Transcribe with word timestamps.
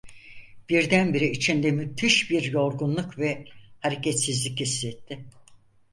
Birdenbire 0.69 1.31
içinde 1.31 1.71
müthiş 1.71 2.31
bir 2.31 2.43
yorgunluk 2.43 3.17
ve 3.17 3.45
hareketsizlik 3.79 4.59
hissetti. 4.59 5.25